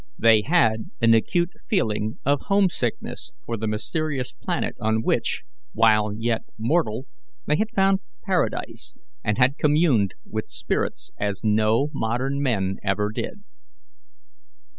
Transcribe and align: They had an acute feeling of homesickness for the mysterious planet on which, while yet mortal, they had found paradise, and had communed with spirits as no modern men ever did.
They 0.17 0.41
had 0.41 0.89
an 0.99 1.13
acute 1.13 1.51
feeling 1.69 2.17
of 2.25 2.39
homesickness 2.47 3.33
for 3.45 3.55
the 3.55 3.67
mysterious 3.67 4.33
planet 4.33 4.75
on 4.81 5.03
which, 5.03 5.43
while 5.73 6.11
yet 6.11 6.41
mortal, 6.57 7.05
they 7.45 7.57
had 7.57 7.69
found 7.69 7.99
paradise, 8.23 8.95
and 9.23 9.37
had 9.37 9.59
communed 9.59 10.15
with 10.25 10.49
spirits 10.49 11.11
as 11.19 11.43
no 11.43 11.91
modern 11.93 12.41
men 12.41 12.77
ever 12.83 13.11
did. 13.11 13.43